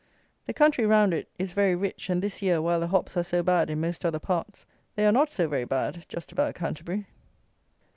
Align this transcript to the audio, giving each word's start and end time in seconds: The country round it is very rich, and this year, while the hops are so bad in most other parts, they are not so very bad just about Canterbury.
The 0.47 0.53
country 0.55 0.83
round 0.87 1.13
it 1.13 1.29
is 1.37 1.53
very 1.53 1.75
rich, 1.75 2.09
and 2.09 2.23
this 2.23 2.41
year, 2.41 2.59
while 2.59 2.79
the 2.79 2.87
hops 2.87 3.15
are 3.17 3.23
so 3.23 3.43
bad 3.43 3.69
in 3.69 3.79
most 3.81 4.03
other 4.03 4.17
parts, 4.17 4.65
they 4.95 5.05
are 5.05 5.11
not 5.11 5.29
so 5.29 5.47
very 5.47 5.63
bad 5.65 6.05
just 6.09 6.31
about 6.31 6.55
Canterbury. 6.55 7.05